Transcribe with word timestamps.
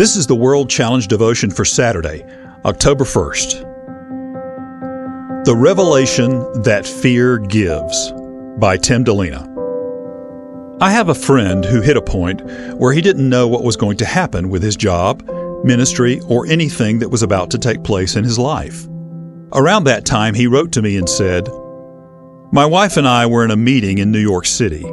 This 0.00 0.16
is 0.16 0.26
the 0.26 0.34
World 0.34 0.70
Challenge 0.70 1.06
devotion 1.08 1.50
for 1.50 1.62
Saturday, 1.62 2.24
October 2.64 3.04
1st. 3.04 3.60
The 5.44 5.54
Revelation 5.54 6.62
That 6.62 6.86
Fear 6.86 7.36
Gives 7.40 8.10
by 8.56 8.78
Tim 8.78 9.04
Dilena. 9.04 9.46
I 10.80 10.90
have 10.90 11.10
a 11.10 11.14
friend 11.14 11.66
who 11.66 11.82
hit 11.82 11.98
a 11.98 12.00
point 12.00 12.40
where 12.78 12.94
he 12.94 13.02
didn't 13.02 13.28
know 13.28 13.46
what 13.46 13.62
was 13.62 13.76
going 13.76 13.98
to 13.98 14.06
happen 14.06 14.48
with 14.48 14.62
his 14.62 14.74
job, 14.74 15.22
ministry, 15.64 16.18
or 16.20 16.46
anything 16.46 17.00
that 17.00 17.10
was 17.10 17.22
about 17.22 17.50
to 17.50 17.58
take 17.58 17.84
place 17.84 18.16
in 18.16 18.24
his 18.24 18.38
life. 18.38 18.86
Around 19.52 19.84
that 19.84 20.06
time, 20.06 20.32
he 20.32 20.46
wrote 20.46 20.72
to 20.72 20.80
me 20.80 20.96
and 20.96 21.10
said, 21.10 21.46
My 22.52 22.64
wife 22.64 22.96
and 22.96 23.06
I 23.06 23.26
were 23.26 23.44
in 23.44 23.50
a 23.50 23.56
meeting 23.58 23.98
in 23.98 24.10
New 24.10 24.18
York 24.18 24.46
City, 24.46 24.86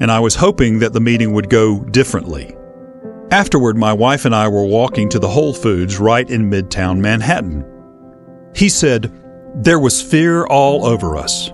and 0.00 0.10
I 0.10 0.20
was 0.20 0.34
hoping 0.34 0.78
that 0.78 0.94
the 0.94 1.00
meeting 1.02 1.34
would 1.34 1.50
go 1.50 1.80
differently. 1.84 2.56
Afterward, 3.30 3.76
my 3.76 3.92
wife 3.92 4.24
and 4.24 4.34
I 4.34 4.48
were 4.48 4.64
walking 4.64 5.08
to 5.10 5.20
the 5.20 5.28
Whole 5.28 5.54
Foods 5.54 5.98
right 5.98 6.28
in 6.28 6.50
Midtown 6.50 6.98
Manhattan. 6.98 7.64
He 8.56 8.68
said, 8.68 9.12
There 9.54 9.78
was 9.78 10.02
fear 10.02 10.46
all 10.46 10.84
over 10.84 11.16
us. 11.16 11.48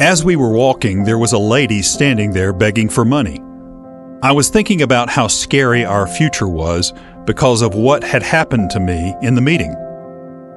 As 0.00 0.22
we 0.22 0.36
were 0.36 0.52
walking, 0.52 1.04
there 1.04 1.16
was 1.18 1.32
a 1.32 1.38
lady 1.38 1.80
standing 1.80 2.30
there 2.30 2.52
begging 2.52 2.90
for 2.90 3.06
money. 3.06 3.40
I 4.22 4.32
was 4.32 4.50
thinking 4.50 4.82
about 4.82 5.08
how 5.08 5.28
scary 5.28 5.82
our 5.82 6.06
future 6.06 6.48
was 6.48 6.92
because 7.24 7.62
of 7.62 7.74
what 7.74 8.04
had 8.04 8.22
happened 8.22 8.68
to 8.70 8.80
me 8.80 9.16
in 9.22 9.34
the 9.34 9.40
meeting. 9.40 9.74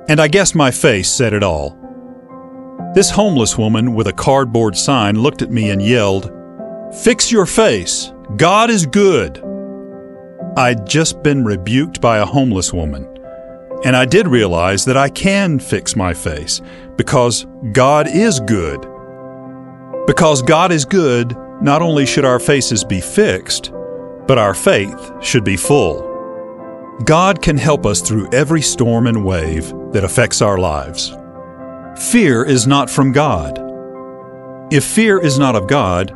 And 0.09 0.19
I 0.19 0.27
guess 0.27 0.53
my 0.53 0.69
face 0.69 1.09
said 1.09 1.31
it 1.31 1.43
all. 1.43 1.77
This 2.93 3.09
homeless 3.09 3.57
woman 3.57 3.93
with 3.93 4.07
a 4.07 4.13
cardboard 4.13 4.75
sign 4.75 5.21
looked 5.21 5.41
at 5.41 5.51
me 5.51 5.69
and 5.69 5.81
yelled, 5.81 6.29
Fix 7.03 7.31
your 7.31 7.45
face! 7.45 8.11
God 8.35 8.69
is 8.69 8.85
good! 8.85 9.41
I'd 10.59 10.85
just 10.85 11.23
been 11.23 11.45
rebuked 11.45 12.01
by 12.01 12.17
a 12.17 12.25
homeless 12.25 12.73
woman. 12.73 13.07
And 13.85 13.95
I 13.95 14.03
did 14.03 14.27
realize 14.27 14.83
that 14.83 14.97
I 14.97 15.07
can 15.07 15.57
fix 15.57 15.95
my 15.95 16.13
face 16.13 16.59
because 16.97 17.47
God 17.71 18.09
is 18.09 18.41
good. 18.41 18.81
Because 20.05 20.41
God 20.41 20.73
is 20.73 20.83
good, 20.83 21.33
not 21.61 21.81
only 21.81 22.05
should 22.05 22.25
our 22.25 22.41
faces 22.41 22.83
be 22.83 22.99
fixed, 22.99 23.71
but 24.27 24.37
our 24.37 24.53
faith 24.53 25.23
should 25.23 25.45
be 25.45 25.55
full. 25.55 26.01
God 27.05 27.41
can 27.41 27.57
help 27.57 27.85
us 27.85 28.01
through 28.01 28.29
every 28.33 28.61
storm 28.61 29.07
and 29.07 29.23
wave 29.23 29.73
that 29.93 30.03
affects 30.03 30.41
our 30.41 30.57
lives. 30.57 31.15
Fear 32.11 32.43
is 32.43 32.67
not 32.67 32.89
from 32.89 33.13
God. 33.13 33.57
If 34.73 34.83
fear 34.83 35.21
is 35.21 35.39
not 35.39 35.55
of 35.55 35.69
God, 35.69 36.13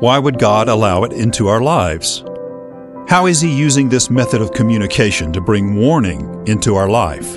why 0.00 0.18
would 0.18 0.40
God 0.40 0.68
allow 0.68 1.04
it 1.04 1.12
into 1.12 1.46
our 1.46 1.60
lives? 1.60 2.24
How 3.08 3.26
is 3.26 3.40
He 3.40 3.56
using 3.56 3.88
this 3.88 4.10
method 4.10 4.40
of 4.40 4.50
communication 4.50 5.32
to 5.32 5.40
bring 5.40 5.76
warning 5.76 6.42
into 6.48 6.74
our 6.74 6.88
life? 6.88 7.34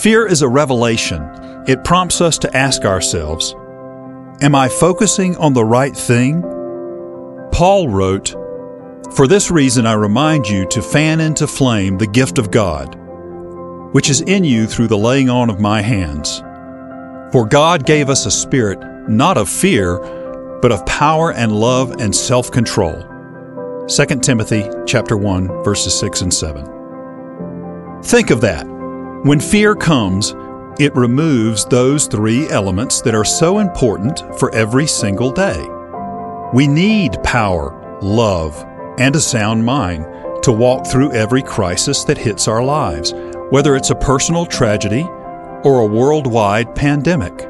Fear 0.00 0.26
is 0.28 0.42
a 0.42 0.48
revelation. 0.48 1.22
It 1.66 1.82
prompts 1.82 2.20
us 2.20 2.38
to 2.38 2.56
ask 2.56 2.84
ourselves 2.84 3.52
Am 4.42 4.54
I 4.54 4.68
focusing 4.68 5.36
on 5.38 5.54
the 5.54 5.64
right 5.64 5.96
thing? 5.96 6.40
Paul 7.52 7.88
wrote, 7.88 8.28
For 9.12 9.26
this 9.26 9.50
reason 9.50 9.86
I 9.86 9.94
remind 9.94 10.48
you 10.48 10.68
to 10.68 10.82
fan 10.82 11.18
into 11.18 11.48
flame 11.48 11.98
the 11.98 12.06
gift 12.06 12.38
of 12.38 12.52
God, 12.52 12.94
which 13.92 14.08
is 14.08 14.20
in 14.20 14.44
you 14.44 14.68
through 14.68 14.88
the 14.88 14.96
laying 14.96 15.28
on 15.28 15.50
of 15.50 15.58
my 15.58 15.82
hands. 15.82 16.38
For 17.32 17.44
God 17.44 17.86
gave 17.86 18.08
us 18.08 18.24
a 18.24 18.30
spirit 18.30 18.78
not 19.08 19.36
of 19.36 19.48
fear, 19.48 19.98
but 20.62 20.70
of 20.70 20.86
power 20.86 21.32
and 21.32 21.50
love 21.50 22.00
and 22.00 22.14
self 22.14 22.52
control. 22.52 23.09
2 23.90 24.06
Timothy 24.20 24.70
chapter 24.86 25.16
1 25.16 25.64
verses 25.64 25.98
6 25.98 26.20
and 26.20 26.32
7. 26.32 28.02
Think 28.04 28.30
of 28.30 28.40
that. 28.40 28.64
When 29.24 29.40
fear 29.40 29.74
comes, 29.74 30.32
it 30.78 30.94
removes 30.94 31.64
those 31.64 32.06
three 32.06 32.48
elements 32.50 33.00
that 33.00 33.16
are 33.16 33.24
so 33.24 33.58
important 33.58 34.20
for 34.38 34.54
every 34.54 34.86
single 34.86 35.32
day. 35.32 35.66
We 36.54 36.68
need 36.68 37.20
power, 37.24 37.98
love, 38.00 38.64
and 38.98 39.16
a 39.16 39.20
sound 39.20 39.64
mind 39.64 40.06
to 40.44 40.52
walk 40.52 40.86
through 40.86 41.10
every 41.10 41.42
crisis 41.42 42.04
that 42.04 42.16
hits 42.16 42.46
our 42.46 42.62
lives, 42.62 43.12
whether 43.50 43.74
it's 43.74 43.90
a 43.90 43.96
personal 43.96 44.46
tragedy 44.46 45.02
or 45.64 45.80
a 45.80 45.86
worldwide 45.86 46.76
pandemic. 46.76 47.44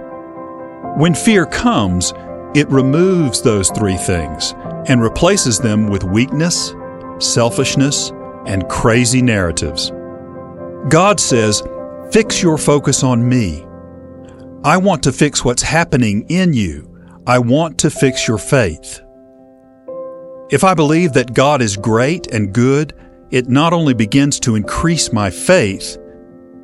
When 0.97 1.13
fear 1.13 1.45
comes, 1.45 2.15
it 2.55 2.67
removes 2.71 3.43
those 3.43 3.69
three 3.69 3.99
things 3.99 4.55
and 4.87 5.03
replaces 5.03 5.59
them 5.59 5.89
with 5.89 6.05
weakness, 6.05 6.75
selfishness, 7.19 8.11
and 8.47 8.69
crazy 8.69 9.23
narratives. 9.23 9.93
God 10.89 11.21
says, 11.21 11.63
Fix 12.13 12.43
your 12.43 12.59
focus 12.59 13.05
on 13.05 13.29
me. 13.29 13.65
I 14.65 14.77
want 14.77 15.03
to 15.05 15.13
fix 15.13 15.45
what's 15.45 15.63
happening 15.63 16.27
in 16.29 16.53
you. 16.53 16.87
I 17.27 17.39
want 17.39 17.79
to 17.79 17.91
fix 17.91 18.27
your 18.27 18.39
faith. 18.39 19.01
If 20.51 20.65
I 20.65 20.75
believe 20.75 21.13
that 21.13 21.35
God 21.35 21.63
is 21.63 21.77
great 21.77 22.27
and 22.35 22.53
good, 22.53 22.93
it 23.31 23.49
not 23.49 23.73
only 23.73 23.95
begins 23.95 24.41
to 24.41 24.57
increase 24.57 25.13
my 25.13 25.31
faith, 25.31 25.97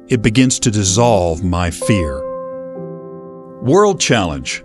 it 0.08 0.22
begins 0.22 0.58
to 0.60 0.70
dissolve 0.70 1.44
my 1.44 1.70
fear. 1.70 2.20
World 3.62 4.00
Challenge 4.00 4.64